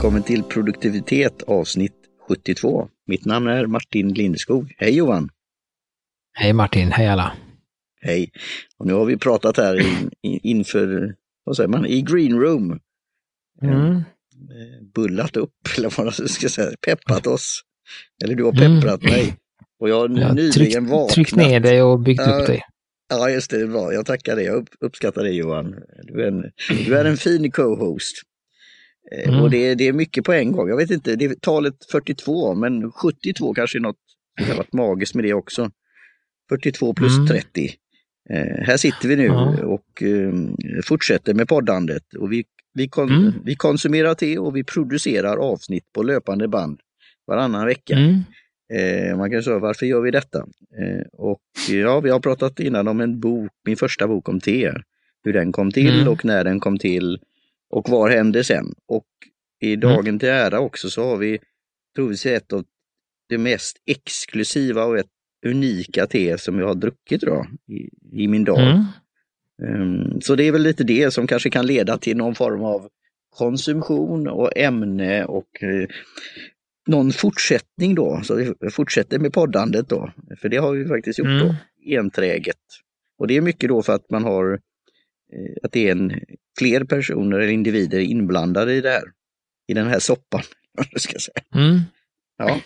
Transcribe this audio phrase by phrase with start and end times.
[0.00, 1.92] välkommen till produktivitet avsnitt
[2.28, 2.88] 72.
[3.06, 4.74] Mitt namn är Martin Lindeskog.
[4.78, 5.28] Hej Johan!
[6.32, 7.32] Hej Martin, hej alla!
[8.00, 8.30] Hej!
[8.78, 12.78] Och nu har vi pratat här in, in, inför, vad säger man, i green room.
[13.62, 13.96] Mm.
[13.96, 14.02] Eh,
[14.94, 17.60] Bullat upp, eller vad man ska säga, peppat oss.
[18.24, 19.12] Eller du har pepprat Mm.
[19.14, 19.36] mig.
[19.80, 21.08] Och jag har Jag nyligen tryckt, vaknat.
[21.10, 22.40] tryckt ner dig och byggt Ja.
[22.40, 22.62] upp dig.
[23.08, 23.92] Ja, just det, det är bra.
[23.92, 24.44] Jag tackar dig.
[24.44, 25.74] Jag upp, uppskattar det Johan.
[26.02, 26.44] Du är en,
[26.86, 28.22] du är en fin co-host.
[29.16, 29.40] Eh, Mm.
[29.42, 30.68] Och det, är- det är mycket på en gång.
[30.68, 33.96] Jag vet inte, det är talet 42, men 72 kanske är något
[34.48, 35.70] har varit magiskt med det också.
[36.48, 37.26] 42 plus Mm.
[37.26, 37.70] 30.
[38.30, 39.64] Eh, här sitter vi nu Ja.
[39.64, 40.32] och eh,
[40.84, 42.14] fortsätter med poddandet.
[42.18, 43.32] Och vi, vi, kon, Mm.
[43.44, 46.80] vi konsumerar te och vi producerar avsnitt på löpande band
[47.26, 47.94] varannan vecka.
[47.94, 48.14] Mm.
[48.72, 50.38] Eh, man kan säga varför gör vi detta?
[50.80, 54.72] Eh, och ja, vi har pratat innan om en bok, min första bok om te.
[55.24, 56.08] Hur den kom till Mm.
[56.08, 57.18] och när den kom till
[57.70, 58.74] och vad hände sen?
[58.88, 59.06] Och
[59.62, 59.80] i Mm.
[59.80, 61.38] dagen till ära också så har vi
[61.96, 62.64] troligtvis ett av
[63.28, 65.06] det mest exklusiva och ett
[65.46, 67.88] unika te som jag har druckit då, i,
[68.24, 68.60] i min dag.
[68.60, 68.84] Mm.
[69.62, 72.88] Ehm, Så det är väl lite det som kanske kan leda till någon form av
[73.36, 75.88] konsumtion och ämne och eh,
[76.86, 78.20] någon fortsättning då.
[78.24, 80.12] Så vi fortsätter med poddandet då.
[80.40, 81.46] För det har vi faktiskt gjort Mm.
[81.46, 81.54] då,
[81.98, 82.56] enträget.
[83.18, 84.60] Och det är mycket då för att man har
[85.62, 86.20] att det är en,
[86.58, 89.04] fler personer eller individer inblandade i det här.
[89.68, 90.42] I den här soppan.
[90.96, 91.44] ska säga.
[91.54, 91.80] Mm.
[92.38, 92.60] Ja,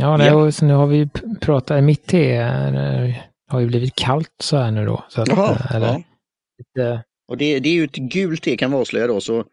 [0.00, 0.52] Ja, det, Ja.
[0.52, 1.08] så nu har vi
[1.40, 3.14] pratat, mitt te eh,
[3.48, 5.04] har ju blivit kallt så här nu då.
[5.08, 6.02] Så att, Jaha, eh, eller, ja.
[6.58, 9.44] lite, Och det, det är ju ett gult te kan vi avslöja då, så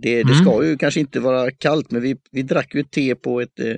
[0.00, 0.44] det, det Mm.
[0.44, 3.74] ska ju kanske inte vara kallt, men vi, vi drack ju te på ett, eh,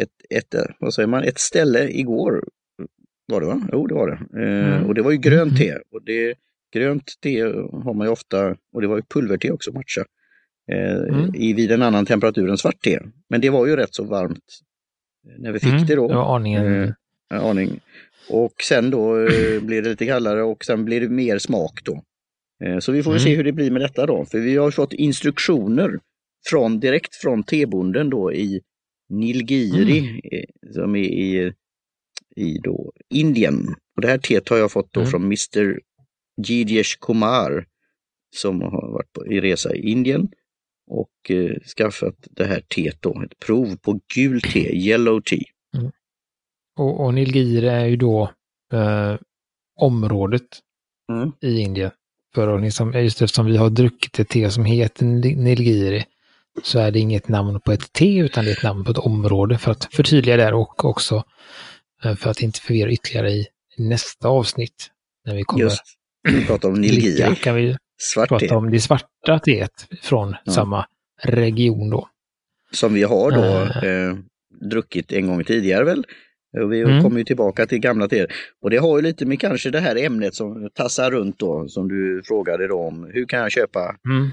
[0.00, 2.44] ett, ett, eh, vad säger man, ett ställe igår.
[3.30, 3.68] Var det va?
[3.72, 4.42] Jo, det var det.
[4.42, 4.86] Eh, Mm.
[4.86, 5.74] Och det var ju grönt te.
[5.92, 6.34] Och det,
[6.74, 7.42] grönt te
[7.84, 10.04] har man ju ofta, och det var ju pulverte också, matcha,
[10.72, 11.34] eh, Mm.
[11.34, 12.98] i, vid en annan temperatur än svart te.
[13.28, 14.44] Men det var ju rätt så varmt
[15.38, 16.08] när vi fick mm, det då.
[16.08, 16.82] det var aningen.
[17.34, 17.80] Eh, aning.
[18.28, 22.02] Och sen då eh, blir det lite kallare och sen blir det mer smak då.
[22.64, 23.24] Eh, så vi får väl Mm.
[23.32, 24.24] se hur det blir med detta då.
[24.24, 25.98] För vi har fått instruktioner
[26.50, 28.60] från, direkt från tebonden då i
[29.08, 30.20] Nilgiri Mm.
[30.32, 31.52] eh, som är i,
[32.36, 33.74] i då Indien.
[33.96, 35.10] Och det här teet har jag fått då Mm.
[35.10, 35.80] från Mr.
[36.46, 37.66] Gidesh Kumar
[38.36, 40.28] som har varit på, i resa i Indien
[40.90, 45.42] och eh, skaffat det här teet då, ett prov på gult te, yellow tea.
[46.78, 48.30] Och, och Nilgiri är ju då
[48.72, 49.14] eh,
[49.80, 50.46] området
[51.12, 51.32] Mm.
[51.40, 51.90] i Indien.
[52.34, 56.04] För att liksom, just eftersom vi har druckit ett te som heter Nil- Nilgiri
[56.62, 58.98] så är det inget namn på ett te utan det är ett namn på ett
[58.98, 61.24] område för att förtydliga där och också
[62.02, 63.46] för att inte förvirra ytterligare i
[63.78, 64.90] nästa avsnitt.
[65.26, 65.82] När vi kommer Just,
[66.28, 70.52] vi pratar om Nilgiri, kan vi svart te, prata om det svarta teet från Ja.
[70.52, 70.86] samma
[71.22, 72.08] region då.
[72.72, 73.84] som vi har då Eh.
[74.08, 74.16] eh,
[74.70, 76.04] druckit en gång tidigare väl.
[76.62, 77.02] Och vi Mm.
[77.02, 78.32] kommer ju tillbaka till gamla teer.
[78.62, 81.88] Och det har ju lite med kanske det här ämnet som tassar runt då, som
[81.88, 83.10] du frågade då om.
[83.14, 84.30] Hur kan jag köpa Mm.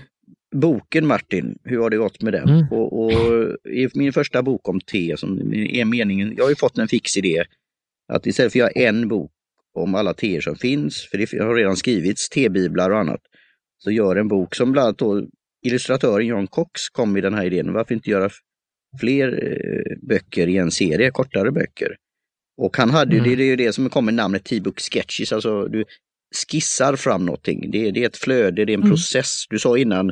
[0.56, 1.58] boken Martin?
[1.64, 2.50] Hur har det gått med den?
[2.50, 2.68] Mm.
[2.72, 3.12] Och, och
[3.70, 7.18] i min första bok om te, som är meningen, jag har ju fått en fix
[7.18, 7.44] idé
[8.14, 9.32] att istället för att göra en bok
[9.74, 13.22] om alla teer som finns, för det har redan skrivits tebiblar och annat,
[13.78, 15.28] så gör en bok som bland annat då
[15.66, 17.74] illustratören John Cox kom med den här idén.
[17.74, 18.30] Varför inte göra
[19.00, 21.96] fler eh, böcker i en serie, kortare böcker?
[22.58, 23.30] Och han hade ju, Mm.
[23.30, 25.86] det, det är ju det som kommer namnet T-book sketches, alltså du
[26.52, 27.72] skissar fram någonting.
[27.72, 28.90] Det, det är ett flöde, det är en Mm.
[28.90, 29.46] process.
[29.50, 30.12] Du sa innan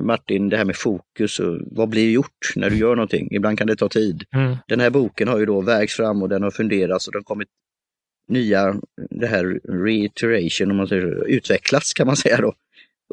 [0.00, 3.28] Martin, det här med fokus och vad blir gjort när du gör någonting?
[3.34, 4.24] Ibland kan det ta tid.
[4.34, 4.56] Mm.
[4.68, 7.24] Den här boken har ju då vägts fram och den har funderats och den har
[7.24, 7.48] kommit
[8.28, 12.54] nya, det här reiteration, om man säger utvecklats kan man säga då,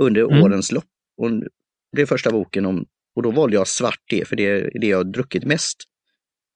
[0.01, 0.43] under Mm.
[0.43, 0.85] årens lopp.
[1.17, 1.31] Och
[1.95, 2.85] det är första boken om,
[3.15, 5.77] och då valde jag svart te för det är det jag har druckit mest.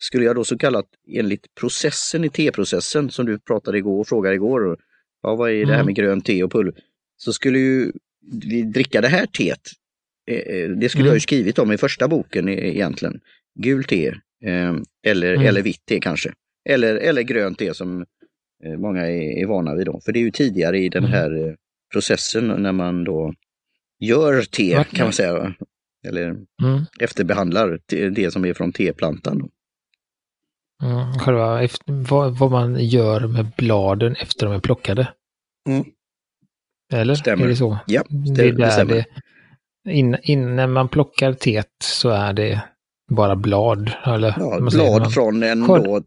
[0.01, 4.35] Skulle jag då så kallat enligt processen i teprocessen som du pratade igår och frågade
[4.35, 4.77] igår, och,
[5.23, 5.85] ja vad är det här Mm.
[5.85, 6.73] med grönt te och pulver?
[7.17, 7.91] Så skulle ju
[8.49, 9.78] vi dricka det här teet, eh, eh,
[10.75, 11.07] det skulle Mm.
[11.07, 13.19] jag ju skrivit om i första boken e- egentligen.
[13.59, 14.07] Gult te
[14.45, 14.73] eh,
[15.07, 15.47] eller, Mm.
[15.47, 16.33] eller vitt te kanske.
[16.69, 18.05] Eller, eller grönt te som
[18.65, 19.99] eh, många är, är vana vid då.
[20.05, 21.11] För det är ju tidigare i den Mm.
[21.13, 21.53] här eh,
[21.93, 23.33] processen när man då
[23.99, 25.53] gör te Vart- kan man säga.
[26.07, 26.45] Eller Mm.
[26.99, 29.49] efterbehandlar te- det som är från teplantan.
[30.83, 31.13] Mm.
[31.19, 35.13] Själva vad, vad man gör med bladen efter de är plockade.
[35.69, 35.83] Mm.
[36.93, 37.15] Eller?
[37.15, 37.45] Stämmer.
[37.45, 37.77] Är det så?
[37.87, 38.93] Ja, Det, är det där stämmer.
[38.93, 39.05] det,
[39.89, 42.61] in, in, när man plockar teet så är det
[43.11, 43.91] bara blad.
[44.05, 45.11] Eller, Ja, blad man?
[45.11, 46.01] från en Skörd- då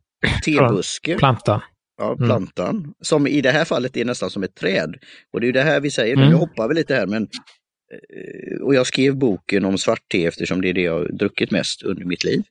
[0.44, 1.16] tebuske.
[1.18, 1.60] plantan.
[1.98, 2.26] Ja, Mm.
[2.28, 2.94] plantan.
[3.00, 4.94] Som i det här fallet är nästan som ett träd.
[5.32, 6.28] Och det är det här vi säger, Mm.
[6.28, 7.28] nu hoppar vi lite här, men
[8.62, 12.04] och jag skrev boken om svart te eftersom det är det jag druckit mest under
[12.04, 12.42] mitt liv.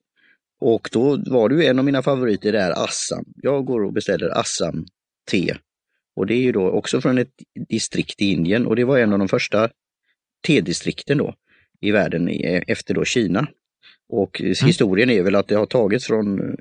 [0.62, 3.26] Och då var det ju en av mina favoriter där, Assam.
[3.36, 4.86] Jag går och beställer Assam
[5.32, 5.56] te.
[6.16, 7.32] Och det är ju då också från ett
[7.70, 9.70] distrikt i Indien och det var en av de första
[10.48, 11.34] tedistrikten då
[11.82, 12.30] i världen
[12.68, 13.48] efter då Kina.
[14.10, 14.54] Och mm.
[14.66, 16.56] historien är väl att det har tagits från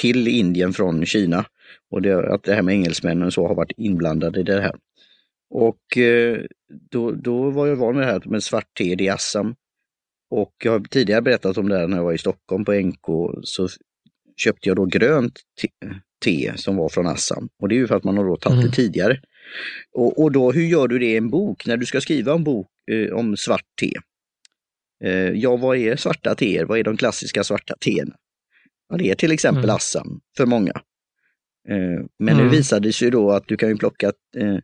[0.00, 1.44] till Indien från Kina
[1.90, 4.74] och det, att det här med engelsmännen så har varit inblandade i det här.
[5.50, 6.38] Och eh,
[6.90, 9.54] då, då var jag van med det här med svart te i Assam.
[10.30, 13.06] Och jag har tidigare berättat om det här när jag var i Stockholm på NK,
[13.42, 13.68] så
[14.36, 15.68] köpte jag då grönt te,
[16.24, 17.48] te som var från Assam.
[17.62, 18.66] Och det är ju för att man har då tagit mm.
[18.66, 19.20] det tidigare.
[19.92, 21.66] Och, och då, hur gör du det i en bok?
[21.66, 23.92] När du ska skriva en bok eh, om svart te.
[25.04, 26.64] Eh, ja, vad är svarta teer?
[26.64, 28.16] Vad är de klassiska svarta teerna?
[28.88, 29.76] Ja, det är till exempel mm.
[29.76, 30.72] Assam för många.
[31.68, 32.44] Eh, men mm.
[32.44, 34.58] nu visade det sig då att du kan ju plocka eh,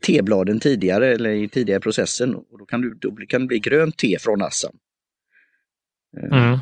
[0.00, 3.96] tebladen tidigare eller i tidigare processen och då kan, du, då kan det bli grönt
[3.98, 4.76] te från Assam.
[6.16, 6.58] Eh, mm.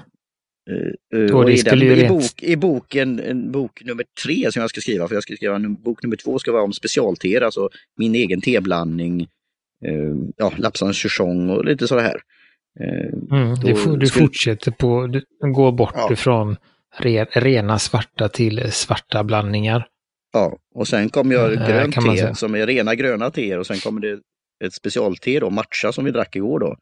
[0.71, 4.81] Uh, och i, den, i, bok, i boken, en bok nummer tre som jag ska
[4.81, 8.15] skriva, för jag ska skriva en bok nummer två ska vara om specialteer, alltså min
[8.15, 9.21] egen teblandning,
[9.89, 12.21] uh, ja, Lapsans Chuchong och lite sådär här.
[12.81, 14.27] Uh, mm, du, du skulle...
[14.27, 15.23] fortsätter på, du
[15.53, 16.13] går bort ja.
[16.13, 16.57] ifrån
[16.99, 19.87] re, rena svarta till svarta blandningar.
[20.33, 24.01] Ja, och sen kommer jag grönt te som är rena gröna teer och sen kommer
[24.01, 24.21] det
[24.65, 26.77] ett specialte då, matcha som vi drack igår då.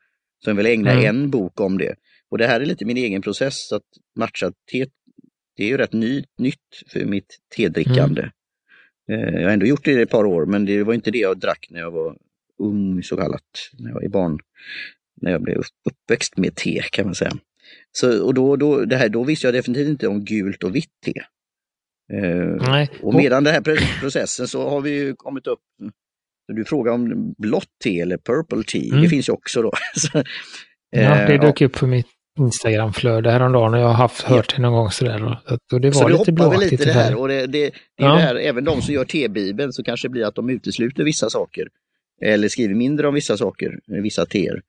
[0.44, 1.04] Så jag vill ägna mm.
[1.04, 1.94] en bok om det.
[2.30, 3.82] Och det här är lite min egen process, att
[4.18, 4.86] matcha-te,
[5.56, 8.22] det är ju rätt ny, nytt för mitt tedrickande.
[9.08, 9.34] Mm.
[9.34, 11.38] Jag har ändå gjort det i ett par år, men det var inte det jag
[11.38, 12.16] drack när jag var
[12.58, 13.42] ung så kallat,
[13.78, 14.38] när jag var barn.
[15.20, 17.32] När jag blev uppväxt med te kan man säga.
[17.92, 21.00] Så, och då, då, det här, då visste jag definitivt inte om gult och vitt
[21.04, 21.22] te.
[22.12, 22.90] Eh, Nej.
[23.02, 25.60] Och medan den här processen så har vi ju kommit upp,
[26.48, 29.02] du frågar om blått te eller purple tea, mm.
[29.02, 29.72] det finns ju också då.
[29.94, 30.22] så,
[30.90, 32.06] Ja, det eh, dök upp på mitt
[32.38, 35.38] Instagramflöde häromdagen och jag har haft, hört det någon gång sådär.
[35.72, 36.72] Och det var så lite blåaktigt.
[36.72, 38.14] lite det här och det, det, det är ja.
[38.14, 41.30] det här, även de som gör tebibeln så kanske det blir att de utesluter vissa
[41.30, 41.68] saker.
[42.22, 44.62] Eller skriver mindre om vissa saker, vissa teer.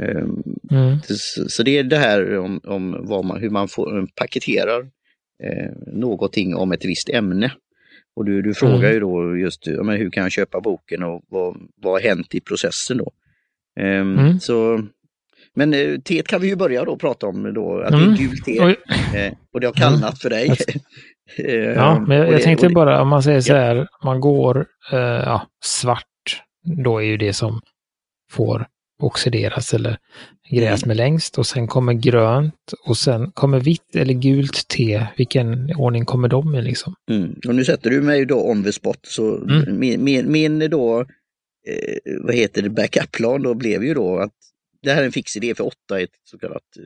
[0.00, 0.98] Ehm, mm.
[1.02, 4.80] Så, så, det är det här om, om man, hur man får, paketerar
[5.42, 7.52] eh, någonting om ett visst ämne.
[8.16, 8.92] Och du, du frågar mm.
[8.92, 12.40] ju då just men hur kan jag köpa boken och vad, vad har hänt i
[12.40, 13.12] processen då?
[13.80, 14.40] Um, mm.
[14.40, 14.86] Så
[15.56, 18.14] men eh, teet kan vi ju börja då prata om då, att mm.
[18.14, 18.58] det är gult te.
[19.18, 20.16] Eh, och det har kallnat mm.
[20.16, 20.48] för dig.
[21.38, 23.86] eh, ja, men jag, jag det, tänkte bara om man säger så här, ja.
[24.04, 26.42] man går eh, ja, svart,
[26.84, 27.60] då är ju det som
[28.32, 28.66] får
[29.02, 29.98] oxideras eller
[30.50, 30.88] gräs mm.
[30.88, 35.06] med längst och sen kommer grönt och sen kommer vitt eller gult te.
[35.16, 36.94] Vilken ordning kommer de i liksom?
[37.10, 37.34] Mm.
[37.48, 39.78] Och nu sätter du mig då on the spot så mm.
[39.78, 44.32] min, min, min då, eh, vad heter det, backup-plan då blev ju då att
[44.82, 46.84] det här är en fix idé för åtta, ett så kallat eh,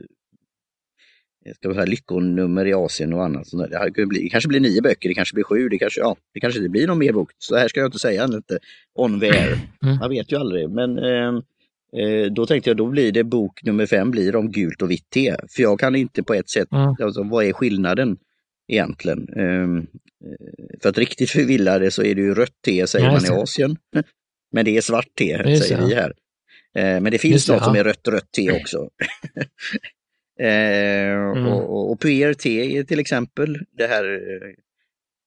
[1.55, 3.47] ska säga, lyckonummer i Asien och annat.
[3.47, 5.77] Så det, här kan bli, det kanske blir nio böcker, det kanske blir sju, det
[5.77, 7.31] kanske, ja, det kanske inte blir någon mer bok.
[7.37, 8.59] Så här ska jag inte säga, inte
[8.93, 9.57] on the air.
[9.83, 9.97] Mm.
[9.97, 10.69] Man vet ju aldrig.
[10.69, 11.41] Men eh,
[12.01, 15.09] eh, då tänkte jag, då blir det bok nummer fem blir om gult och vitt
[15.09, 15.35] te.
[15.49, 16.95] För jag kan inte på ett sätt, mm.
[17.03, 18.17] alltså, vad är skillnaden
[18.67, 19.29] egentligen?
[19.35, 19.83] Ehm, eh,
[20.81, 23.77] för att riktigt förvilla så är det ju rött te säger man i Asien.
[24.51, 26.13] Men det är svart te, säger vi här.
[26.75, 28.89] Eh, men det finns något som är rött rött te också.
[30.39, 31.47] eh, mm.
[31.47, 34.05] och, och, puer te till exempel, det här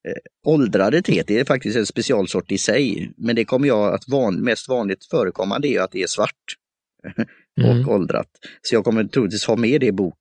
[0.07, 0.13] eh,
[0.45, 3.11] åldrade teet, det är faktiskt en specialsort i sig.
[3.17, 6.55] Men det kommer jag att van, mest vanligt förekommande är att det är svart
[7.63, 7.89] och mm.
[7.89, 8.29] åldrat.
[8.61, 10.17] Så jag kommer troligtvis ha med det i bok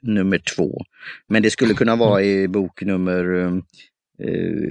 [0.00, 0.84] nummer två.
[1.26, 3.46] Men det skulle kunna vara i bok nummer
[4.18, 4.70] eh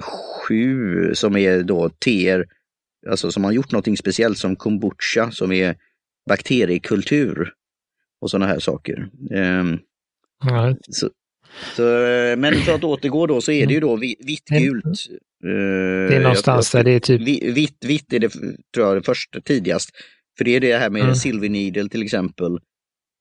[0.00, 2.46] sju som är då teer
[3.10, 5.76] alltså som har gjort någonting speciellt som kombucha som är
[6.28, 7.52] bakteriekultur
[8.20, 9.10] och sådana här saker.
[9.30, 9.78] Um,
[10.44, 10.76] ja.
[10.88, 11.10] så,
[11.76, 14.84] så, eh, men för att återgå då så är det ju då vitt-gult.
[15.44, 17.20] Uh, det är någonstans där det är typ...
[17.56, 18.28] Vitt, vitt är det
[18.74, 19.90] tror jag det första tidigast.
[20.38, 21.14] För det är det här med mm.
[21.14, 22.58] silver needle till exempel.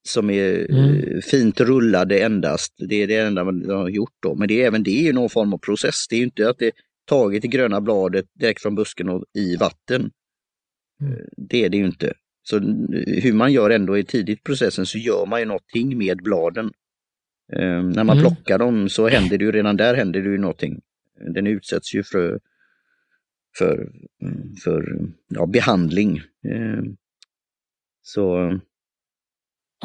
[0.08, 1.22] Som är mm.
[1.22, 2.74] fint rullade endast.
[2.90, 4.36] Det är det enda man har gjort då.
[4.36, 6.08] Men det är även det är någon form av process.
[6.10, 6.72] Det är ju inte att det
[7.06, 10.12] tagit det gröna bladet direkt från busken och i vatten.
[11.02, 11.14] Mm.
[11.14, 12.14] Eh, det är det ju inte.
[12.44, 12.60] Så
[13.24, 16.72] hur man gör ändå i tidigt processen så gör man ju någonting med bladen.
[17.54, 18.22] Um, när man mm.
[18.22, 20.82] plockar dem så händer det ju redan där händer det ju någonting.
[21.34, 22.40] Den utsätts ju för,
[23.58, 23.92] för,
[24.64, 26.22] för ja, behandling.
[26.48, 26.98] Um,
[28.02, 28.60] så...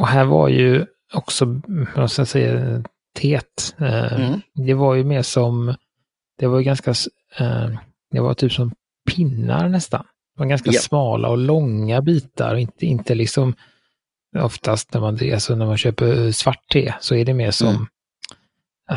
[0.01, 1.61] Och här var ju också,
[1.97, 2.85] vad ska jag säga,
[3.15, 3.77] tet.
[3.81, 4.41] Uh, mm.
[4.55, 5.75] Det var ju mer som
[6.39, 6.91] det var ganska,
[7.39, 7.69] eh,
[8.11, 8.73] det var typ som
[9.11, 10.05] pinnar nästan.
[10.37, 10.81] De var ganska Ja.
[10.81, 13.55] smala och långa bitar, inte, inte liksom
[14.39, 17.87] oftast när man, alltså när man köper svart te så är det mer som, Mm.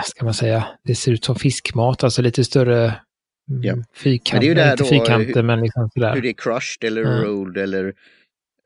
[0.05, 2.83] ska man säga, det ser ut som fiskmat, alltså lite större
[3.49, 3.75] mm, Ja.
[3.75, 3.85] Men
[4.23, 6.13] det är ju där inte då, fyrkanter hur- men liksom sådär.
[6.15, 7.23] Hur det är crushed eller Mm.
[7.23, 7.93] rolled eller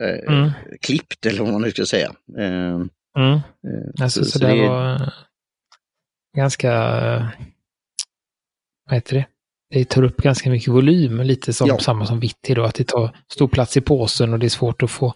[0.04, 0.52] eh, Mm.
[0.82, 2.12] klippt eller vad man nu ska säga.
[2.38, 2.90] Eh, Mm.
[3.18, 3.42] eh,
[4.02, 5.10] Alltså, så, så det, det är- var eh,
[6.38, 6.72] ganska,
[7.16, 7.26] eh,
[8.86, 9.26] vad heter det?
[9.74, 11.78] Det tar upp ganska mycket volym, lite som Ja.
[11.80, 14.84] samma som vitt då, att det tar stor plats i påsen och det är svårt
[14.84, 15.14] att få.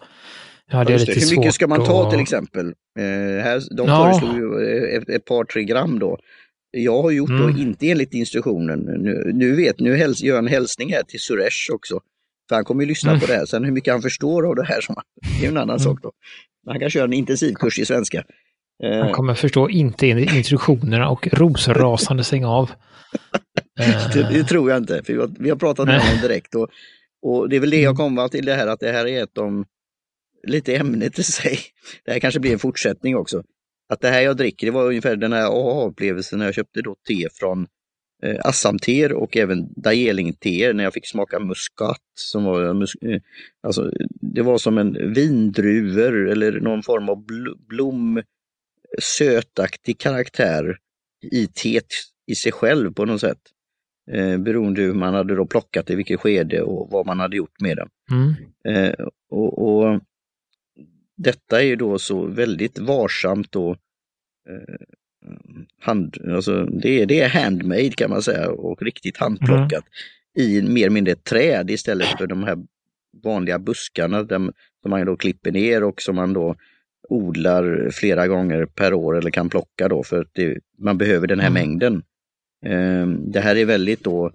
[0.72, 1.12] Ja, det är lite.
[1.20, 2.66] Hur mycket ska man ta att- till exempel?
[2.98, 4.04] Eh, här, de Ja.
[4.04, 6.18] föreslog ju eh, ett, ett par, tre gram då.
[6.70, 7.60] Jag har gjort då Mm.
[7.60, 8.78] inte enligt instruktionen.
[8.80, 12.00] Nu, nu vet, nu häls, gör jag en hälsning här till Suresh också.
[12.48, 13.20] För han kommer ju lyssna Mm.
[13.20, 13.46] på det här.
[13.46, 14.94] Sen hur mycket han förstår av det här, som,
[15.40, 15.78] det är en annan Mm.
[15.78, 16.12] sak då.
[16.66, 18.24] Han kan köra en intensivkurs i svenska.
[18.84, 22.70] Eh, Han kommer förstå inte enligt instruktionerna och rosrasande stänga av.
[23.80, 26.54] Eh, det, det tror jag inte, för vi har, vi har pratat med honom direkt.
[26.54, 26.70] Och,
[27.22, 27.96] och det är väl det jag Mm.
[27.96, 29.64] kommer till det här, att det här är ett om
[30.46, 31.58] lite ämnet i sig.
[32.04, 33.42] Det här kanske blir en fortsättning också.
[33.88, 36.96] Att det här jag dricker, det var ungefär den här aha-upplevelsen när jag köpte då
[37.08, 37.66] te från
[38.22, 42.00] eh, Assam-teer och även Darjeeling-teer när jag fick smaka muskat.
[42.14, 43.20] Som var, mus, eh,
[43.62, 48.22] alltså, det var som en vindruvor eller någon form av bl blom,
[49.02, 50.76] sötaktig karaktär
[51.32, 51.86] i teet
[52.26, 53.38] i sig själv på något sätt.
[54.12, 57.36] Eh, beroende hur man hade då plockat det, i vilket skede och vad man hade
[57.36, 57.88] gjort med den.
[58.12, 58.94] mm, Eh,
[59.30, 60.00] och, och
[61.16, 63.76] Detta är ju då så väldigt varsamt och
[64.48, 64.76] eh,
[65.80, 69.84] hand, alltså det, är, det är handmade kan man säga och riktigt handplockat
[70.38, 72.58] i mer eller mindre träd istället för de här
[73.24, 74.38] vanliga buskarna där,
[74.82, 76.54] som man då klipper ner och som man då
[77.08, 81.40] odlar flera gånger per år eller kan plocka då för att det, man behöver den
[81.40, 81.62] här Mm.
[81.68, 82.02] mängden.
[82.66, 84.32] Eh, det här är väldigt då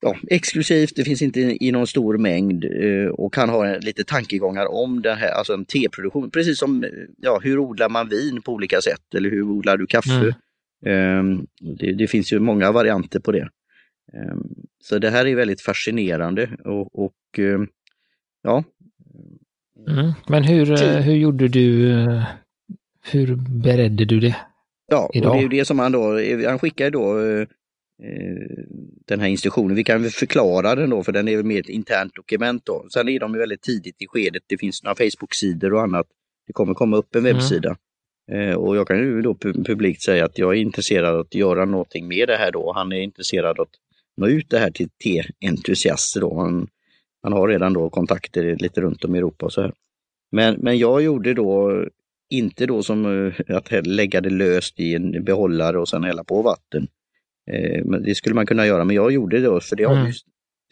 [0.00, 4.66] ja, exklusivt, det finns inte i någon stor mängd eh, och kan ha lite tankegångar
[4.66, 6.30] om det här, alltså en teproduktion.
[6.30, 6.84] Precis som,
[7.16, 10.34] ja, hur odlar man vin på olika sätt eller hur odlar du kaffe?
[10.86, 11.30] Mm.
[11.30, 11.44] Eh,
[11.78, 13.48] det, det finns ju många varianter på det.
[14.12, 14.36] Eh,
[14.82, 17.60] så det här är väldigt fascinerande och, och eh,
[18.42, 18.64] ja,
[19.88, 20.12] mm.
[20.28, 21.92] Men hur, eh, hur gjorde du,
[23.10, 24.36] hur beredde du det?
[24.90, 25.34] Ja, och idag.
[25.34, 26.12] det är ju det som han då,
[26.48, 27.46] han skickar då eh,
[29.06, 29.76] den här instruktionen.
[29.76, 32.86] Vi kan väl förklara den då, för den är väl mer ett internt dokument då.
[32.92, 34.42] Sen är de ju väldigt tidigt i skedet.
[34.46, 36.06] Det finns några Facebook-sidor och annat.
[36.46, 37.32] Det kommer komma upp en Mm.
[37.36, 37.76] webbsida.
[38.32, 41.34] Eh, och jag kan ju då pu- publikt säga att jag är intresserad av att
[41.34, 42.72] göra någonting med det här då.
[42.76, 43.74] Han är intresserad av att
[44.16, 46.40] nå ut det här till te-entusiaster då.
[46.40, 46.66] Han,
[47.22, 49.72] han har redan då kontakter lite runt om i Europa och så här.
[50.32, 51.84] Men, men jag gjorde då
[52.30, 56.42] inte då som eh, att lägga det löst i en behållare och sen hälla på
[56.42, 56.88] vatten.
[57.50, 60.12] Eh, Men det skulle man kunna göra, men jag gjorde det för det har Mm.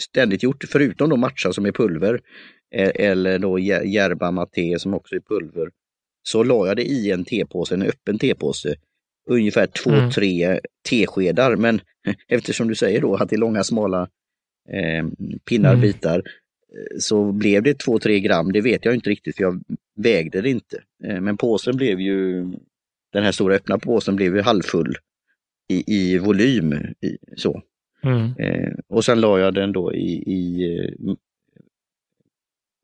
[0.02, 2.20] ständigt gjort, förutom då matcha som är pulver
[2.74, 5.70] eh, eller då jä- yerba mate som också är pulver.
[6.22, 8.74] Så la jag det i en tepåse, en öppen tepåse,
[9.30, 10.10] ungefär två, Mm.
[10.10, 11.56] tre teskedar.
[11.56, 11.80] Men
[12.28, 14.08] eftersom du säger då att det är långa smala
[14.68, 15.06] eh,
[15.48, 15.80] pinnar, Mm.
[15.80, 19.60] bitar, eh, så blev det 2-3 gram, det vet jag inte riktigt för jag
[19.96, 20.82] vägde det inte.
[21.04, 22.44] Eh, Men påsen blev ju,
[23.12, 24.96] den här stora öppna påsen blev ju halvfull
[25.68, 26.72] i, i volym.
[27.00, 27.62] I, så.
[28.02, 28.32] Mm.
[28.38, 31.14] Eh, och sen la jag den då i, i eh,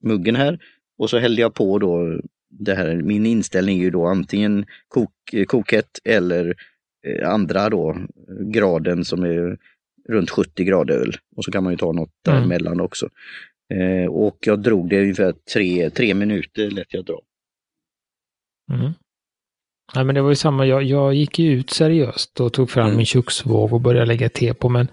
[0.02, 0.58] muggen här
[0.98, 5.12] och så hällde jag på då det här, min inställning är ju då antingen kok,
[5.32, 6.54] eh, kokhett eller
[7.24, 7.96] andra då
[8.40, 9.58] graden som är
[10.08, 11.12] runt 70 grader öl.
[11.36, 12.38] Och så kan man ju ta något Mm.
[12.40, 13.08] däremellan också.
[13.74, 17.20] Eh, och jag drog det ungefär tre, tre minuter lät jag dra.
[18.72, 18.92] Mm.
[19.94, 22.84] Ja, men det var ju samma, jag, jag gick ju ut seriöst och tog fram
[22.86, 22.96] Mm.
[22.96, 24.88] min köksvåg och började lägga te på, men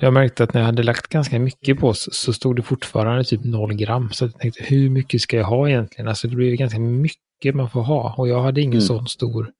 [0.00, 3.44] jag märkte att när jag hade lagt ganska mycket på så, stod det fortfarande typ
[3.44, 4.12] noll gram.
[4.12, 6.08] Så jag tänkte, hur mycket ska jag ha egentligen?
[6.08, 8.86] Alltså det blir ju ganska mycket man får ha och jag hade ingen Mm.
[8.86, 9.50] sån stor.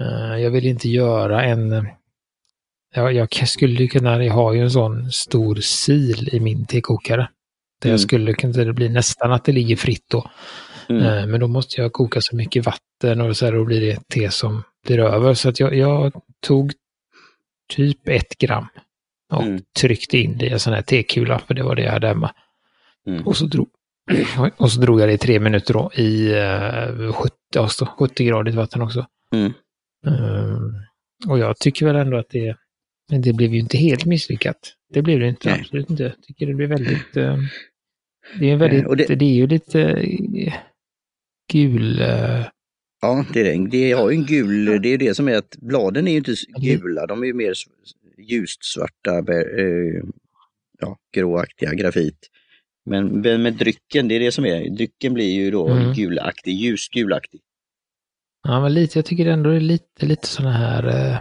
[0.00, 1.84] eh, jag vill inte göra en, uh,
[2.94, 7.28] jag, jag skulle kunna, jag har ju en sån stor sil i min tekokare.
[7.82, 7.92] Där Mm.
[7.92, 10.30] jag skulle kunna, det blir nästan att det ligger fritt då.
[10.90, 11.02] Mm.
[11.02, 14.08] Eh, Men då måste jag koka så mycket vatten och så här, då blir det
[14.08, 15.34] te som blir över.
[15.34, 16.12] Så att jag, jag
[16.46, 16.72] tog
[17.72, 18.66] typ ett gram
[19.32, 19.62] och Mm.
[19.80, 22.34] tryckte in det i en sån här tekula, för det var det jag hade hemma.
[23.06, 23.26] Mm.
[23.26, 23.68] Och så drog,
[24.56, 28.54] och så drog jag det i tre minuter då i uh, 70, alltså 70 gradigt
[28.54, 29.06] vatten också.
[29.34, 29.52] Mm.
[30.06, 30.58] Eh,
[31.30, 32.56] och jag tycker väl ändå att det,
[33.10, 34.56] men det blev ju inte helt misslyckat.
[34.94, 35.60] Det blev det inte, Nej.
[35.60, 36.02] absolut inte.
[36.02, 37.36] Jag tycker det blev väldigt, eh,
[38.38, 40.52] det är väldigt, och det- det, är ju lite eh,
[41.50, 42.46] gul, eh,
[43.02, 43.68] Ja, det, är det.
[43.70, 46.34] det har ju en gul, det är det som är att bladen är ju inte
[46.60, 47.54] gula, de är ju mer
[48.18, 49.18] ljust svarta.
[49.32, 50.02] Eh,
[50.78, 52.18] ja, gråaktiga grafit.
[52.84, 55.92] Men men med drycken, det är det som är, drycken blir ju då Mm.
[55.94, 57.40] gulaktig, ljusgulaktig.
[58.42, 61.18] Ja, men lite, jag tycker ändå det är lite, lite sådana här eh,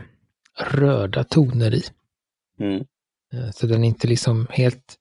[0.72, 1.84] röda toner i.
[2.60, 2.84] Mm.
[3.34, 4.96] Eh, Så den är inte liksom helt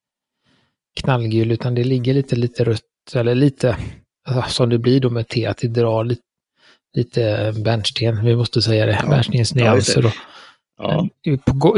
[1.00, 3.76] knallgul utan det ligger lite, lite rött eller lite
[4.49, 6.23] som det blir då med te, att det drar lite,
[6.94, 9.08] lite bärnsten, vi måste säga det, Ja.
[9.11, 10.02] bärnstensnyanser.
[10.02, 10.12] då.
[10.78, 11.08] Ja.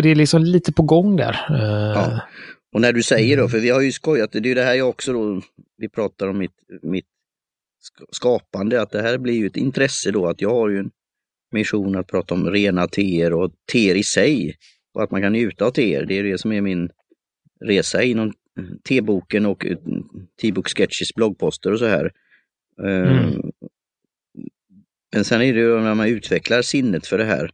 [0.03, 1.47] Det är liksom lite på gång där.
[1.51, 2.21] Eh, Ja.
[2.75, 3.51] Och när du säger då, Mm.
[3.51, 5.41] för vi har ju skojat, det är ju det här jag också då,
[5.77, 6.53] vi pratar om mitt,
[6.83, 10.79] mitt sk- skapande, att det här blir ju ett intresse då, att jag har ju
[10.79, 10.91] en
[11.53, 14.55] mission att prata om rena teer och teer i sig.
[14.95, 16.91] Och att man kan njuta av teer, det är det som är min
[17.65, 18.33] resa inom
[18.89, 19.77] teboken och eh,
[20.43, 22.13] T-book Sketches bloggposter och så här.
[22.85, 23.51] Mm.
[25.15, 27.51] Men sen är det ju när man utvecklar sinnet för det här,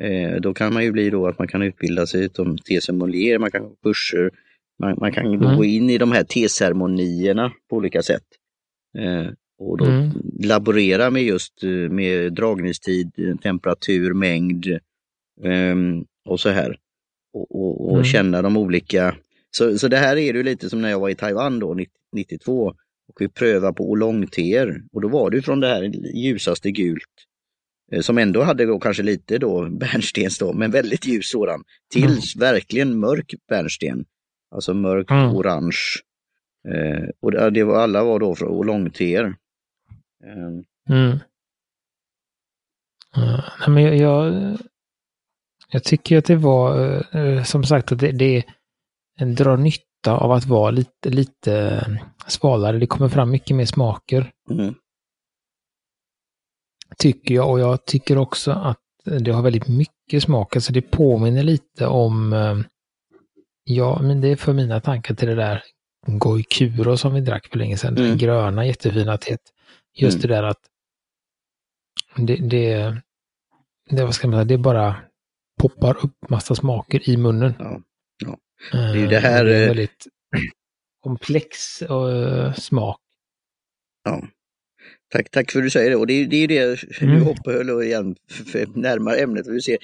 [0.00, 3.50] eh, då kan man ju bli då att man kan utbilda sig som tesommelier, man
[3.50, 4.30] kan gå kurser,
[4.78, 5.56] man, man kan Mm.
[5.56, 8.24] gå in i de här teceremonierna på olika sätt.
[8.98, 9.26] Eh,
[9.58, 10.10] och då Mm.
[10.42, 14.66] laborera med just eh, med dragningstid, temperatur, mängd
[15.44, 16.76] ehm, och så här.
[17.32, 18.04] Och, och, och Mm.
[18.04, 19.14] känna de olika.
[19.50, 21.92] Så, så det här är ju lite som när jag var i Taiwan då, 90
[22.12, 22.74] 92
[23.08, 24.82] och vi prövade på oolong-teer.
[24.92, 25.82] Och då var det från det här
[26.16, 27.02] ljusaste gult,
[27.92, 32.36] eh, som ändå hade då kanske lite då bärnstens då, men väldigt ljus sådan, tills
[32.36, 34.04] verkligen mörk bärnsten.
[34.50, 35.36] Alltså mörk Mm.
[35.36, 35.76] orange.
[36.68, 39.24] Eh, och det, var, alla var då från oolong-teer.
[40.24, 41.18] Eh, Mm.
[43.14, 44.56] Ja, nej, men jag, jag,
[45.70, 48.44] jag tycker att det var, eh, som sagt, att det, det
[49.24, 51.84] drar nytta av att vara lite, lite
[52.26, 52.78] svalare.
[52.78, 54.74] Det kommer fram mycket mer smaker, mm,
[56.98, 57.50] tycker jag.
[57.50, 58.78] Och jag tycker också att
[59.20, 60.56] det har väldigt mycket smak.
[60.56, 62.58] Alltså det påminner lite om, eh,
[63.64, 65.62] ja, men det är för mina tankar till det där
[66.06, 67.96] Goikuro som vi drack för länge sedan.
[67.96, 68.08] Mm.
[68.08, 69.40] Den gröna jättefina teet.
[69.94, 70.28] Just Mm.
[70.28, 70.60] det där att
[72.16, 72.96] det, det,
[73.90, 74.96] det, vad ska man säga, det bara
[75.60, 77.54] poppar upp massa smaker i munnen.
[78.18, 78.36] ja.
[78.72, 80.06] Det är ju det här, är en eh, väldigt
[81.00, 83.00] komplex eh, smak.
[84.04, 84.28] Ja.
[85.12, 85.96] Tack, tack för att du säger det.
[85.96, 87.14] Och det är, det är ju det, Mm.
[87.14, 88.16] nu hoppar jag igen
[88.74, 89.44] närmare ämnet.
[89.44, 89.78] Du ser,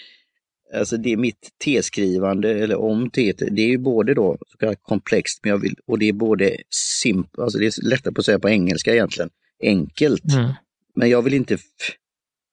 [0.75, 4.83] alltså det är mitt teskrivande, eller om teet, det är ju både då så kallat
[4.83, 8.25] komplext, men jag vill, och det är både simpelt, alltså det är lättare på att
[8.27, 9.31] säga på engelska egentligen,
[9.63, 10.35] enkelt.
[10.35, 10.53] Mm.
[10.95, 11.59] Men jag vill inte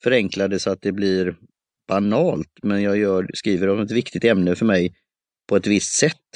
[0.04, 1.36] förenkla det så att det blir
[1.88, 4.94] banalt, men jag gör, skriver om ett viktigt ämne för mig
[5.52, 6.30] på ett visst sätt.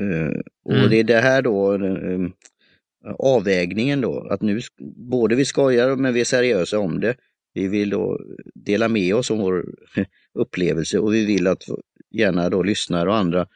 [0.00, 0.90] Eh, och Mm.
[0.90, 2.28] det är det här då, eh,
[3.18, 4.60] avvägningen då, att nu
[4.96, 7.14] både vi skojar men vi är seriösa om det.
[7.54, 8.20] Vi vill då
[8.54, 9.64] dela med oss om vår
[10.38, 11.62] upplevelse och vi vill att
[12.10, 13.46] gärna då lyssnare och andra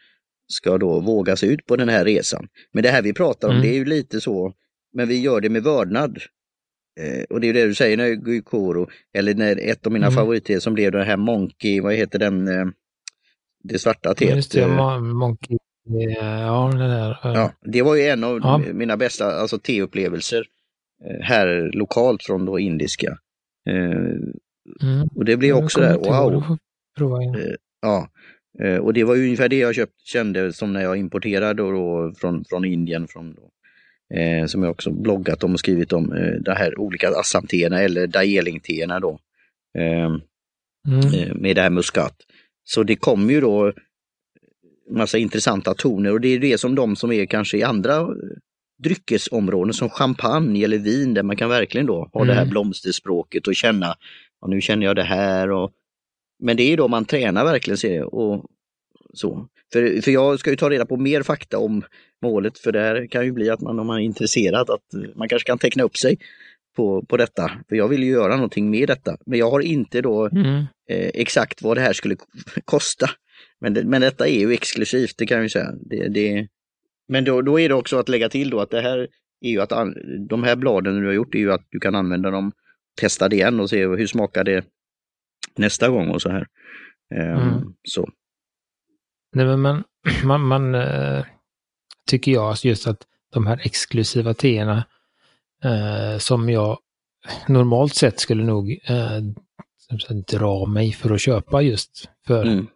[0.52, 2.48] ska då våga sig ut på den här resan.
[2.72, 3.66] Men det här vi pratar om, Mm.
[3.66, 4.52] det är ju lite så,
[4.92, 6.18] men vi gör det med vördnad.
[7.00, 10.16] Eh, och det är det du säger när Guikoro, eller när ett av mina Mm.
[10.16, 12.66] favoriter som blev den här Monkey, vad heter den, eh,
[13.64, 14.36] det svarta teet.
[14.36, 15.56] Just det, eh, Mon- Monkey.
[16.00, 17.10] eh, Ja, den där.
[17.10, 18.58] eh, Ja, det var ju en av Ja.
[18.72, 20.44] mina bästa alltså, teupplevelser
[21.20, 23.18] här lokalt från då indiska.
[24.82, 25.08] Mm.
[25.16, 26.56] och det blev också där, wow.
[26.98, 27.56] prova igen.
[27.82, 28.08] Ja,
[28.80, 32.12] och det var ju ungefär det jag köpt, kände som när jag importerade då, då
[32.18, 33.50] från, från Indien, från, då,
[34.16, 38.06] eh, som jag också bloggat om och skrivit om, eh, de här olika Assam-teerna eller
[38.06, 39.18] Darjeeling-teerna då.
[39.78, 40.16] Eh,
[40.88, 41.38] Mm.
[41.40, 42.14] med det här muskat.
[42.64, 43.72] Så det kommer ju då
[44.90, 48.08] massa intressanta toner och det är det som de som är kanske i andra
[48.82, 52.50] dryckesområden som champagne eller vin där man kan verkligen då ha det här Mm.
[52.50, 53.94] blomsterspråket och känna,
[54.40, 55.50] ja, nu känner jag det här.
[55.50, 55.70] Och,
[56.42, 58.44] men det är då man tränar verkligen ser jag, och
[59.14, 59.48] så.
[59.72, 61.82] För, för jag ska ju ta reda på mer fakta om
[62.22, 65.28] målet för det här kan ju bli att man om man är intresserad att man
[65.28, 66.18] kanske kan teckna upp sig
[66.76, 67.50] på, på detta.
[67.68, 69.16] För jag vill ju göra någonting med detta.
[69.26, 70.56] Men jag har inte då Mm.
[70.90, 72.16] eh, exakt vad det här skulle
[72.64, 73.10] kosta.
[73.60, 75.70] Men, det, men detta är ju exklusivt, det kan ju säga.
[75.90, 76.48] Det, det,
[77.08, 78.98] men då, då är det också att lägga till då att det här
[79.40, 79.94] är ju att an,
[80.28, 82.52] de här bladen du har gjort är ju att du kan använda dem,
[83.00, 84.64] testa det igen och se hur smakar det
[85.56, 86.46] nästa gång och så här.
[87.14, 87.74] Ehm, Mm.
[87.88, 88.08] Så.
[89.34, 89.84] Nej, men man,
[90.24, 91.24] man, man eh,
[92.10, 94.84] tycker jag just att de här exklusiva teerna
[95.64, 96.78] eh, som jag
[97.48, 99.20] normalt sett skulle nog eh,
[100.32, 102.66] dra mig för att köpa just för Mm.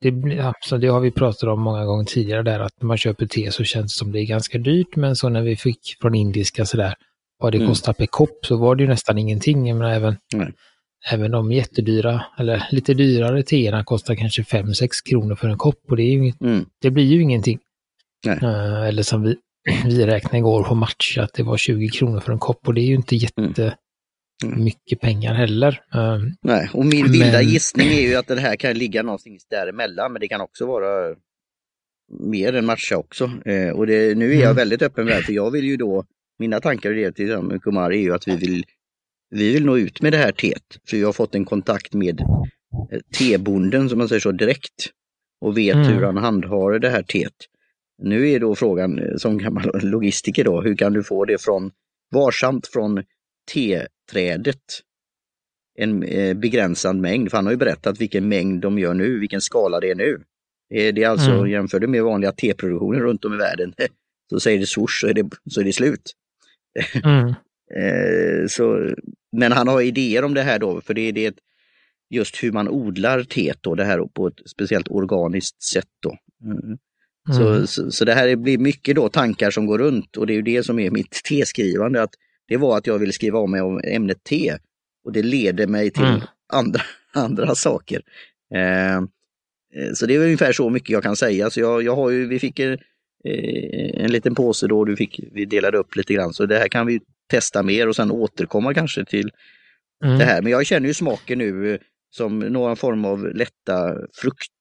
[0.00, 3.26] det, alltså det har vi pratat om många gånger tidigare där att när man köper
[3.26, 6.14] te så känns det som det är ganska dyrt men så när vi fick från
[6.14, 6.94] indiska sådär
[7.38, 7.68] vad det Mm.
[7.68, 9.66] kostar per kopp så var det ju nästan ingenting.
[9.68, 10.52] Jag menar, även, Nej.
[11.10, 15.96] även de jättedyra eller lite dyrare teerna kostar kanske 5-6 kronor för en kopp och
[15.96, 16.64] det, är ju inget, Mm.
[16.80, 17.58] det blir ju ingenting.
[18.26, 19.36] Uh, eller som vi,
[19.86, 22.80] vi räknade igår på match, att det var 20 kronor för en kopp och det
[22.80, 23.76] är ju inte jätte...
[24.44, 24.64] Mm.
[24.64, 25.80] mycket pengar heller.
[25.94, 27.48] Uh, Nej, och min vilda men...
[27.48, 31.14] gissning är ju att det här kan ligga någonstans däremellan, men det kan också vara
[32.20, 33.24] mer än matcha också.
[33.24, 34.56] Uh, och det, nu är jag mm.
[34.56, 36.04] väldigt öppen med det, för jag vill ju då,
[36.38, 38.64] mina tankar i det till Kumar är ju att vi vill,
[39.30, 40.78] vi vill nå ut med det här teet.
[40.88, 44.90] För jag har fått en kontakt med eh, tebonden, som man säger så, direkt
[45.40, 45.88] och vet mm.
[45.88, 47.34] hur han handhar det här teet.
[48.02, 51.70] Nu är då frågan eh, som gammal logistiker då, hur kan du få det från
[52.10, 53.04] varsamt från
[53.52, 54.58] T-trädet
[55.78, 57.30] en eh, begränsad mängd?
[57.30, 60.22] För han har ju berättat vilken mängd de gör nu, vilken skala det är nu.
[60.70, 61.50] Det är alltså, mm.
[61.50, 63.74] jämför du med vanliga T-produktioner runt om i världen,
[64.30, 66.12] så säger det swoosh så är det, så är det slut.
[67.04, 67.28] Mm.
[67.76, 68.94] eh, så,
[69.36, 71.34] men han har idéer om det här då, för det är det
[72.10, 75.88] just hur man odlar teet då, det här på ett speciellt organiskt sätt.
[76.02, 76.16] Då.
[76.44, 76.78] Mm.
[77.30, 77.66] Så, mm.
[77.66, 80.42] så, så, det här blir mycket då tankar som går runt och det är ju
[80.42, 82.02] det som är mitt teskrivande.
[82.02, 82.14] Att
[82.48, 84.56] det var att jag ville skriva om mig om ämnet te
[85.04, 86.20] och det leder mig till mm.
[86.52, 86.82] andra,
[87.12, 88.02] andra saker.
[88.54, 91.50] Eh, eh, så det är ungefär så mycket jag kan säga.
[91.50, 92.72] Så jag, jag har ju, vi fick en,
[93.24, 96.32] eh, en liten påse då, du fick, vi delade upp lite grann.
[96.32, 99.30] Så det här kan vi testa mer och sen återkomma kanske till
[100.04, 100.18] mm.
[100.18, 100.42] det här.
[100.42, 101.78] Men jag känner ju smaken nu
[102.10, 104.52] som någon form av lätta frukt,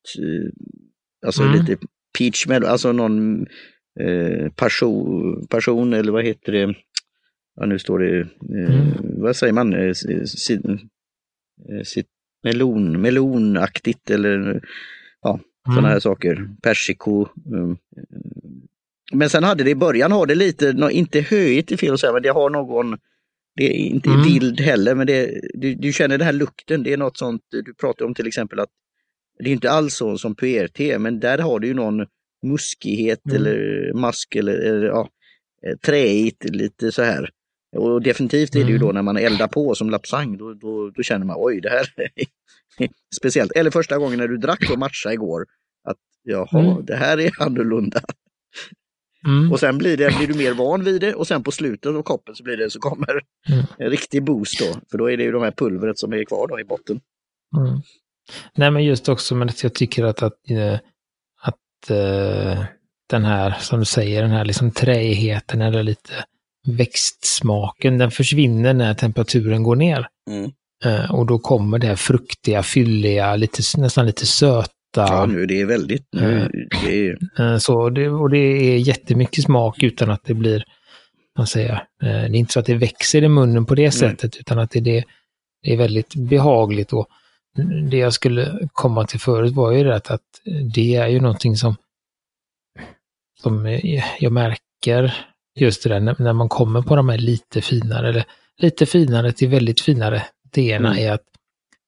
[1.25, 1.59] alltså mm.
[1.59, 1.85] lite
[2.17, 3.45] peach melon, alltså någon
[3.99, 6.75] eh, passion, passion eller vad heter det?
[7.55, 9.21] Ja, nu står det, eh, mm.
[9.21, 10.25] vad säger man, eh, si,
[11.85, 12.03] si,
[12.43, 14.61] melon, melonaktigt eller
[15.21, 15.75] ja, mm.
[15.75, 16.49] sådana här saker.
[16.61, 17.27] Persiko.
[17.45, 17.77] Um,
[19.13, 22.13] men sen hade det i början har det lite, inte höjt i fel att säga,
[22.13, 22.97] men det har någon,
[23.55, 24.23] det är inte mm.
[24.23, 27.73] vild heller, men det, du, du, känner den här lukten, det är något sånt, du
[27.73, 28.69] pratar om till exempel att
[29.39, 32.05] det är inte alls så som PRT, men där har du ju någon
[32.43, 33.37] muskighet mm.
[33.37, 35.09] eller mask eller, eller ja,
[35.67, 37.29] eh, träigt lite så här.
[37.75, 38.95] Och definitivt är det ju då mm.
[38.95, 42.25] när man eldar på som lapsang, då, då, då känner man oj det här är
[43.15, 43.51] speciellt.
[43.51, 45.45] Eller första gången när du drack och matcha igår,
[45.83, 46.85] att jaha, mm.
[46.85, 48.01] det här är annorlunda.
[49.27, 49.51] Mm.
[49.51, 52.03] Och sen blir, det, blir du mer van vid det och sen på slutet av
[52.03, 53.65] koppen så blir det så kommer mm.
[53.77, 54.79] en riktig boost då.
[54.91, 57.01] För då är det ju de här pulvret som är kvar då i botten.
[57.57, 57.81] Mm.
[58.55, 60.73] Nej men just också men jag tycker att, att, eh,
[61.41, 62.63] att uh,
[63.09, 66.13] den här, som du säger, den här liksom träigheten eller lite
[66.67, 70.07] växtsmaken, den försvinner när temperaturen går ner.
[70.29, 70.51] Mm.
[70.85, 74.71] Uh, och då kommer det här fruktiga, fylliga, lite, nästan lite söta.
[74.95, 76.07] Ja, nu det är väldigt.
[76.11, 76.51] Nu,
[76.85, 77.59] det är...
[77.59, 80.63] Så det, och det är jättemycket smak utan att det blir,
[81.37, 84.59] man säger, det är inte så att det växer i munnen på det sättet, utan
[84.59, 85.03] att det, det,
[85.63, 86.93] det är väldigt behagligt.
[86.93, 87.07] Och,
[87.89, 90.41] det jag skulle komma till förut var ju det att
[90.73, 91.75] det är ju någonting som,
[93.41, 93.79] som
[94.19, 95.15] jag märker
[95.55, 98.25] just det där när, man kommer på de här lite finare, eller
[98.57, 101.07] lite finare till väldigt finare delarna mm.
[101.07, 101.23] är att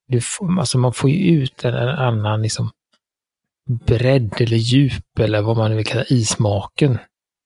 [0.07, 2.71] du får, alltså man får ju ut en, annan liksom
[3.85, 6.97] bredd eller djup eller vad man nu vill kalla i smaken.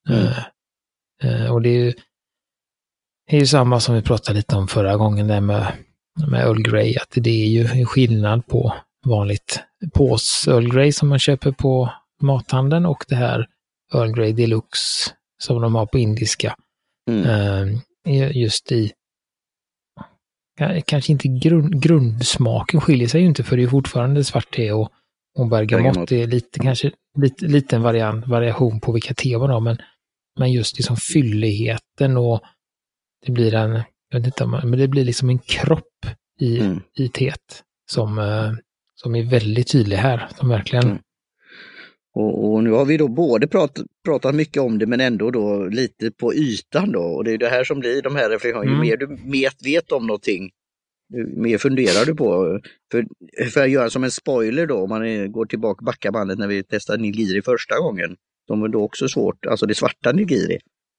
[0.08, 0.22] Mm.
[0.22, 0.38] Uh,
[1.24, 1.94] uh, och det är ju,
[3.26, 5.72] är ju samma som vi pratade lite om förra gången, där med
[6.28, 8.74] med Earl Grey, att det är ju skillnad på
[9.06, 9.62] vanligt
[9.94, 13.46] pås Earl Grey som man köper på mathandeln och det här
[13.94, 16.56] Earl Grey Deluxe som de har på indiska.
[17.10, 17.26] Mm.
[17.26, 18.92] Uh, just i,
[20.84, 24.92] kanske inte grund, grundsmaken skiljer sig ju inte för det är fortfarande svart te och,
[25.38, 29.78] och bergamott är lite, kanske lite, liten variant, variation på vilka te man har, men,
[30.38, 32.40] men just liksom fylligheten och
[33.26, 36.06] det blir en, jag vet inte om men det blir liksom en kropp
[36.40, 36.80] i, mm.
[36.98, 38.52] i teet som, eh,
[38.94, 40.28] som är väldigt tydlig här.
[40.38, 40.84] Som verkligen...
[40.84, 40.98] Mm.
[42.14, 45.64] Och, och, nu har vi då både prat, pratat mycket om det men ändå då
[45.64, 47.02] lite på ytan då.
[47.02, 48.72] Och det är det här som blir de här reflektionerna.
[48.72, 48.84] Mm.
[48.84, 50.50] Ju mer du vet, vet om någonting,
[51.14, 52.60] ju mer funderar du på.
[52.92, 53.06] För,
[53.50, 56.46] för att göra som en spoiler då, om man är, går tillbaka, backar bandet när
[56.46, 58.16] vi testade Nilgiri första gången.
[58.48, 60.58] De var då också svårt, alltså det svarta Nilgiri.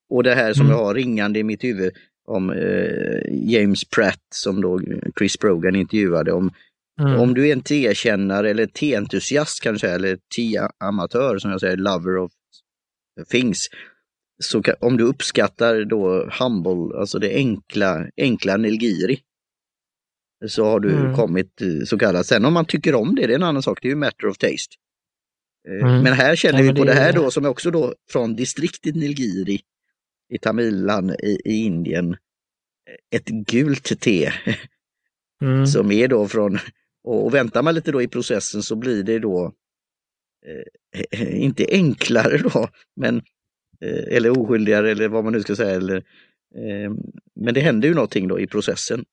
[0.10, 0.78] Och det här som mm.
[0.78, 1.94] jag har ringande i mitt huvud,
[2.30, 4.82] om eh, James Pratt som då
[5.18, 6.52] Chris Brogan intervjuade om.
[7.02, 7.20] Mm.
[7.20, 12.32] Om du är en tekännare eller teentusiast kanske, eller teamatör som jag säger, lover of
[13.30, 13.68] things.
[14.44, 19.20] Så kan, om du uppskattar då humble, alltså det enkla, enkla Nilgiri.
[20.48, 21.16] Så har du mm.
[21.16, 22.26] kommit eh, så kallat.
[22.26, 24.28] Sen om man tycker om det, det är en annan sak, det är ju matter
[24.28, 24.76] of taste.
[25.70, 26.04] Eh, mm.
[26.04, 28.36] Men här känner ja, vi på det, det här då som är också då från
[28.36, 29.60] distriktet Nilgiri
[30.30, 32.18] i Tamilan i, i Indien
[33.10, 34.32] ett gult te.
[35.42, 35.68] Mm.
[35.68, 36.60] Som är då från,
[37.04, 39.54] och, väntar man lite då i processen så blir det då
[40.46, 43.18] eh, inte enklare då, men
[43.82, 45.76] eh, eller oskyldigare eller vad man nu ska säga.
[45.76, 45.96] Eller,
[46.56, 46.92] eh,
[47.36, 49.06] men det händer ju någonting då i processen.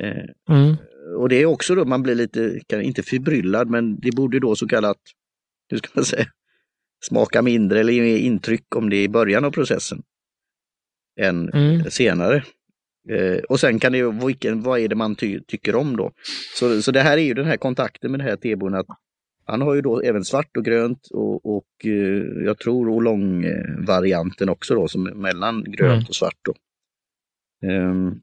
[0.00, 0.76] Eh, Mm.
[1.16, 4.56] och det är också då man blir lite, kan, inte förbryllad, men det borde då
[4.56, 5.00] så kallat,
[5.68, 6.26] hur ska man säga,
[7.04, 10.02] smaka mindre eller ge intryck om det är i början av processen
[11.20, 11.90] än Mm.
[11.90, 12.44] senare.
[13.10, 16.12] Eh, och sen kan det ju, vilken, vad är det man ty, tycker om då?
[16.54, 18.86] Så, så det här är ju den här kontakten med den här tebon att
[19.44, 24.74] han har ju då även svart och grönt och, och eh, jag tror oolong-varianten också
[24.74, 26.04] då, som är mellan grönt Mm.
[26.08, 26.38] och svart.
[26.44, 26.54] Då.
[27.68, 28.14] Ehm,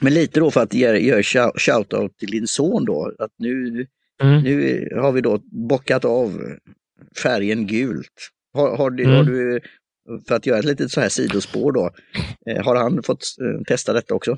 [0.00, 3.86] men lite då för att göra gör shout- shout-out till din son då, att nu,
[4.22, 4.42] Mm.
[4.42, 6.42] nu har vi då bockat av
[7.22, 8.30] färgen gult.
[8.52, 9.16] Har, har, du, Mm.
[9.16, 9.60] har du,
[10.28, 11.90] för att göra ett litet så här sidospår då,
[12.50, 14.36] eh, har han fått eh, testa detta också?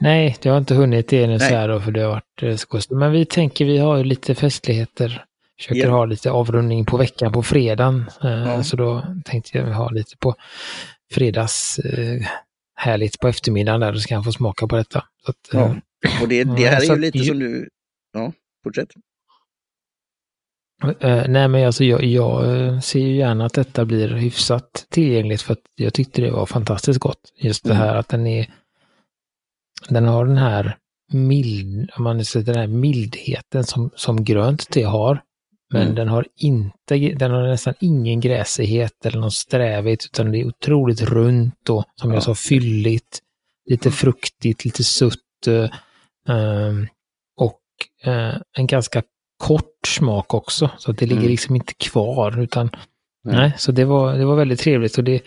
[0.00, 2.56] Nej, det har inte hunnit det ännu så här då, för det har varit eh,
[2.56, 2.98] konstigt.
[2.98, 5.24] Men vi tänker, vi har ju lite festligheter.
[5.58, 5.90] Försöker Ja.
[5.90, 8.04] ha lite avrundning på veckan på fredagen.
[8.20, 8.62] Ja.
[8.64, 10.34] Så då tänkte jag ha lite på
[11.12, 11.80] fredags
[12.74, 14.98] härligt på eftermiddagen där, då ska han få smaka på detta.
[14.98, 15.74] Att, Ja.
[16.22, 17.68] Och det, det här är ju lite som du,
[18.12, 18.32] ja,
[18.64, 18.88] fortsätt.
[21.00, 25.42] Eh, nej, men alltså jag, jag eh, ser ju gärna att detta blir hyfsat tillgängligt
[25.42, 27.32] för att jag tyckte det var fantastiskt gott.
[27.40, 27.82] Just det Mm.
[27.82, 28.46] här att den är,
[29.88, 30.76] den har den här
[31.12, 35.22] mild, om man säger den här mildheten som, som grönt te har.
[35.72, 35.94] Men Mm.
[35.94, 41.02] den har inte, den har nästan ingen gräsighet eller någon strävhet utan det är otroligt
[41.02, 42.16] runt och som Ja.
[42.16, 43.18] jag sa fylligt,
[43.70, 45.16] lite fruktigt, lite sutt.
[46.28, 46.86] ehm,
[47.36, 47.60] och
[48.04, 49.02] eh, en ganska
[49.38, 51.30] kort smak också, så att det ligger Mm.
[51.30, 52.70] liksom inte kvar utan
[53.24, 53.36] Nej.
[53.36, 55.22] nej, så det var, det var väldigt trevligt och det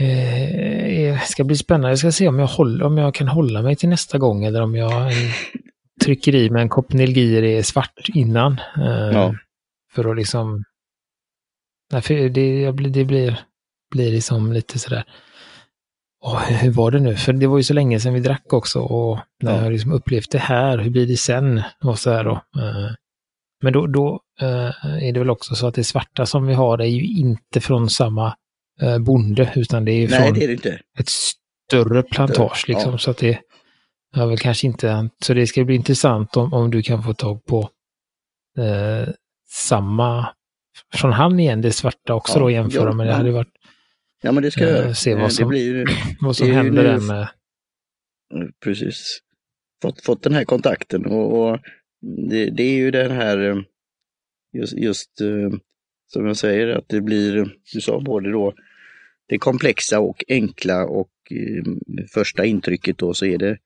[0.00, 1.88] eh, ska bli spännande.
[1.88, 4.62] Jag ska se om jag, håller, om jag kan hålla mig till nästa gång eller
[4.62, 5.32] om jag eh,
[6.04, 8.60] trycker i mig en kopp Nilgiri svart innan.
[8.76, 9.34] eh, Ja.
[9.92, 10.64] För att liksom...
[11.92, 13.40] Nej, för det, det blir,
[13.90, 15.04] blir liksom lite sådär...
[16.24, 17.16] Åh, hur var det nu?
[17.16, 19.62] För det var ju så länge sedan vi drack också och när Ja.
[19.62, 21.62] jag liksom upplevt det här, hur blir det sen?
[21.84, 22.32] Och så här då.
[22.32, 22.90] Eh,
[23.64, 26.78] Men då, då eh, är det väl också så att det svarta som vi har
[26.78, 28.36] är ju inte från samma
[28.80, 32.92] eh, bonde, utan det är ju Nej, från det är det ett större plantage liksom.
[32.92, 32.98] Ja.
[32.98, 33.38] Så att det
[34.16, 37.44] är väl kanske inte, så det ska bli intressant om, om du kan få tag
[37.44, 37.70] på
[38.58, 39.08] eh,
[39.50, 40.28] samma
[40.94, 43.48] från han igen, det svarta också Ja, då jämföra, ja, men det hade varit
[44.22, 44.94] Ja, men det ska Eh, jag göra.
[44.94, 45.86] se vad Eh, som- Det blir ju,
[46.20, 47.28] vad som händer nu- där med eh,
[48.64, 49.18] precis,
[49.82, 51.58] fått, fått den här kontakten och, och
[52.04, 53.62] det, det är ju den här, eh,
[54.52, 55.50] just, just eh,
[56.06, 58.54] som jag säger, att det blir, du sa både då,
[59.28, 61.64] det komplexa och enkla och eh,
[62.14, 63.58] första intrycket då så är det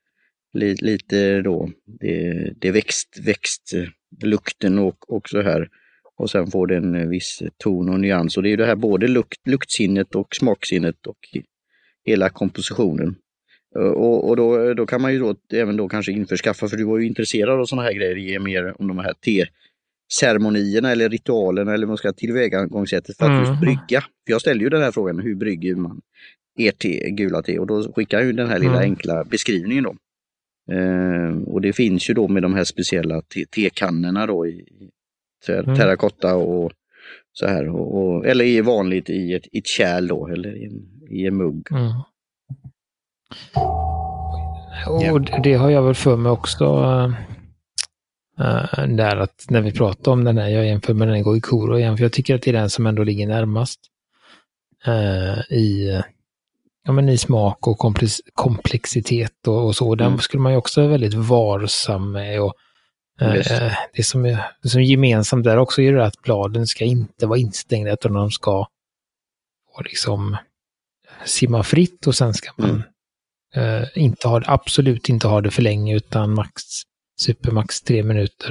[0.53, 1.71] li, lite då,
[2.01, 5.69] det, det växt, växtlukten och, och så här.
[6.17, 8.77] Och sen får det en viss ton och nyans och det är ju det här
[8.77, 11.19] både lukt, luktsinnet och smaksinnet och
[12.05, 13.17] hela kompositionen.
[13.77, 16.85] Eh, Och, och då, då kan man ju då även då kanske införskaffa, för du
[16.85, 19.13] var ju intresserad av sådana här grejer, ge mer om de här
[20.11, 23.45] te-ceremonierna eller ritualerna eller man ska tillvägagångssättet för att Mm.
[23.51, 24.01] just brygga.
[24.01, 26.01] För jag ställde ju den här frågan, hur brygger man
[26.59, 27.59] ert te, gula te?
[27.59, 28.83] Och då skickar jag ju den här lilla Mm.
[28.91, 29.97] enkla beskrivningen då.
[30.75, 34.91] Eh, och det finns ju då med de här speciella te- tekannorna då i i
[35.47, 35.77] ter- Mm.
[35.77, 36.73] terrakotta och
[37.33, 37.69] så här.
[37.69, 41.27] Och, och, eller i vanligt i ett, i ett kärl då, eller i en, i
[41.27, 41.67] en mugg.
[41.73, 41.83] Mm.
[45.11, 46.65] Och det- har jag väl för mig också.
[48.41, 51.97] äh, där att när vi pratar om den här, jag jämför med den Goikuro igen,
[51.97, 53.81] för jag tycker att det är den som ändå ligger närmast
[54.87, 56.01] äh, i,
[56.85, 59.95] ja, men i smak och komplex, komplexitet och, och så.
[59.95, 60.19] Den Mm.
[60.19, 62.41] skulle man ju också vara väldigt varsam med.
[62.43, 62.55] Och,
[63.21, 66.85] äh, det, som är, det som är gemensamt där också är det att bladen ska
[66.85, 68.67] inte vara instängda utan de ska
[69.75, 70.37] och liksom
[71.25, 72.83] simma fritt och sen ska man Mm.
[73.59, 76.63] Eh, inte ha, absolut inte ha det för länge utan max,
[77.21, 78.51] supermax tre minuter.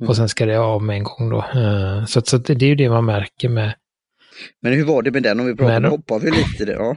[0.00, 0.08] Mm.
[0.08, 1.38] Och sen ska det av med en gång då.
[1.60, 3.74] Eh, så att, så att det är ju det man märker med.
[4.62, 6.72] Men hur var det med den om vi pratar, då- hoppar vi lite där.
[6.74, 6.96] Ja.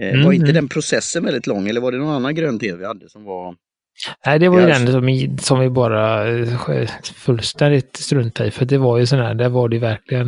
[0.00, 0.54] Eh, Mm, var inte mm.
[0.54, 3.54] den processen väldigt lång eller var det någon annan grön te vi hade som var...
[4.26, 6.26] Nej, det var ju den som, som vi bara
[7.14, 8.52] fullständigt struntade i.
[8.52, 10.26] För det var ju sån här, där var det verkligen,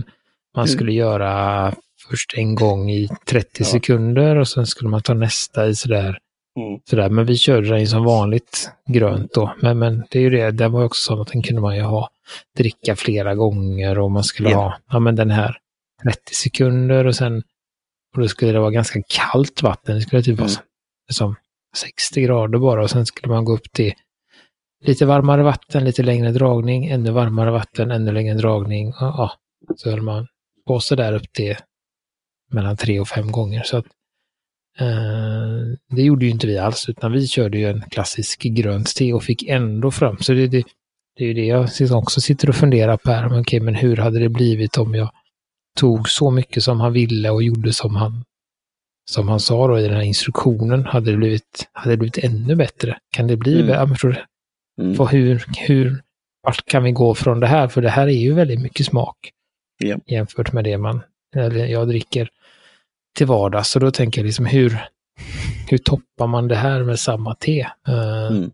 [0.56, 0.68] man Mm.
[0.68, 1.74] skulle göra
[2.08, 3.64] först en gång i 30 Ja.
[3.64, 6.18] sekunder och sen skulle man ta nästa i sådär
[6.56, 6.80] Mm.
[6.90, 9.54] Sådär, men vi körde den som vanligt grönt då.
[9.62, 11.76] Men, men det är ju det, den var ju också så att den kunde man
[11.76, 12.10] ju ha,
[12.56, 14.56] dricka flera gånger och man skulle Ja.
[14.58, 15.56] ha, ja men den här
[16.04, 17.42] 30 sekunder och sen,
[18.14, 19.94] och då skulle det vara ganska kallt vatten.
[19.94, 20.54] Det skulle typ vara Mm.
[20.54, 20.64] som-
[21.12, 21.34] som
[21.76, 23.92] 60 grader bara och sen skulle man gå upp till
[24.84, 28.88] lite varmare vatten, lite längre dragning, ännu varmare vatten, ännu längre dragning.
[28.88, 29.32] Och, ja,
[29.76, 30.26] så höll man
[30.66, 31.56] på så där upp till
[32.52, 33.62] mellan tre och fem gånger.
[33.62, 33.86] Så att,
[35.90, 39.22] det gjorde ju inte vi alls, utan vi körde ju en klassisk grönt te och
[39.22, 40.18] fick ändå fram.
[40.18, 40.64] Så det, det,
[41.16, 43.28] det är ju det jag också sitter och funderar på här.
[43.28, 45.10] Men, okej, men hur hade det blivit om jag
[45.78, 48.24] tog så mycket som han ville och gjorde som han,
[49.10, 50.84] som han sa då i den här instruktionen?
[50.84, 52.98] Hade det blivit, hade det blivit ännu bättre?
[53.12, 53.54] Kan det bli?
[53.60, 53.68] Mm.
[53.68, 54.24] Jag tror,
[54.80, 54.94] Mm.
[54.94, 56.02] för hur, hur,
[56.42, 57.68] vart kan vi gå från det här?
[57.68, 59.16] För det här är ju väldigt mycket smak
[59.78, 59.96] Ja.
[60.06, 61.00] jämfört med det man,
[61.36, 62.28] eller jag dricker
[63.16, 63.68] till vardags.
[63.70, 64.78] Så då tänker jag liksom hur,
[65.70, 67.60] hur toppar man det här med samma te?
[67.88, 68.50] Eh, Mm.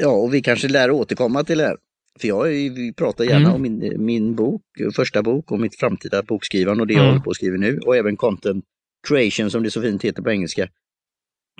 [0.00, 1.76] Ja, och vi kanske lär återkomma till det här.
[2.20, 3.52] För jag vi pratar gärna Mm.
[3.54, 4.62] om min, min bok,
[4.96, 7.10] första bok och mitt framtida bokskrivande och det jag Mm.
[7.12, 8.64] håller på att skriva nu och även content
[9.08, 10.68] creation som det så fint heter på engelska.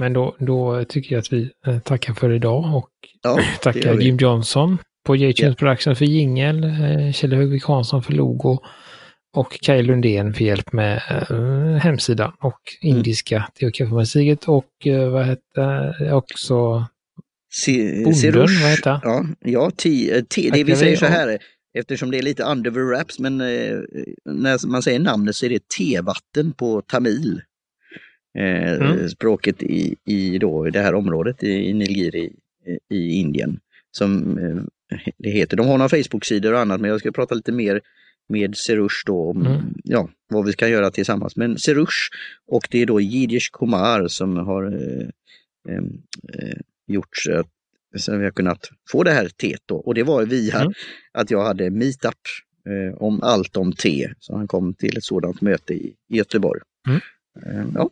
[0.00, 2.90] Men då, då tycker jag att vi eh, tackar för idag och
[3.22, 4.00] Ja, tackar.
[4.00, 5.54] Jim Johnson på J-Tunes Ja.
[5.54, 8.58] Production för jingel, eh, Kjell Högvik Hansson för logo
[9.32, 12.96] och Kaj Lundén för hjälp med eh, hemsidan och Mm.
[12.96, 16.86] indiska te och kaffemagasinet och eh, vad hette också
[17.52, 19.00] Se- Bonden, vad han?
[19.02, 21.38] Ja, ja te, eh, te, det vi säger så här,
[21.78, 23.78] eftersom det är lite under the wraps, men eh,
[24.24, 27.40] när man säger namnet så är det tevatten på tamil.
[28.38, 29.08] Eh, Mm.
[29.08, 32.32] Språket i, i då, det här området i, i Nilgiri
[32.90, 33.60] i, i Indien.
[33.90, 34.62] Som eh,
[35.18, 35.56] det heter.
[35.56, 37.80] De har några Facebook-sidor och annat, men jag ska prata lite mer
[38.30, 39.74] med Serush då om Mm.
[39.84, 41.36] ja, vad vi ska göra tillsammans.
[41.36, 42.10] Men Serush
[42.46, 45.08] och det är då Jiddisch Kumar som har eh,
[45.68, 49.76] eh, gjort så att vi har kunnat få det här teet då.
[49.76, 50.72] Och det var via Mm.
[51.12, 52.14] att jag hade meetup
[52.68, 54.12] eh, om allt om te.
[54.18, 56.60] Så han kom till ett sådant möte i, i Göteborg.
[56.88, 57.00] Mm.
[57.46, 57.90] Eh, ja,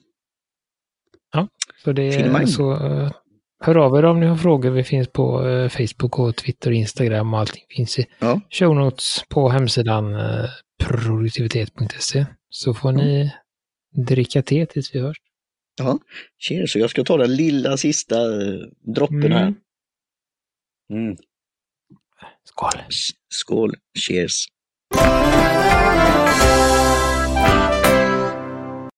[1.84, 3.10] Så det är så, eh,
[3.60, 4.70] hör av er om ni har frågor.
[4.70, 8.40] Vi finns på eh, Facebook och Twitter och Instagram och allting finns i Ja.
[8.50, 10.44] show notes på hemsidan eh,
[10.84, 12.26] produktivitet.se.
[12.50, 13.32] Så får ni
[14.06, 15.16] dricka te tills vi hörs.
[15.78, 15.98] ja.
[16.38, 18.58] Cheers, jag ska ta den lilla sista eh,
[18.94, 19.32] droppen Mm.
[19.32, 19.54] här.
[20.92, 21.16] Mm.
[22.44, 22.80] Skål!
[23.28, 23.74] Skål,
[24.06, 24.46] cheers.
[27.34, 27.67] Thank